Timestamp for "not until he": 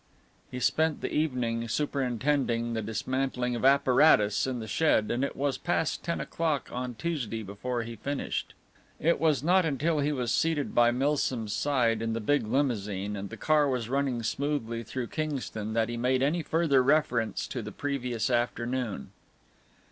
9.43-10.11